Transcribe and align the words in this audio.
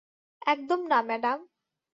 একদম 0.47 0.79
না, 0.87 0.99
ম্যাডাম। 1.01 1.39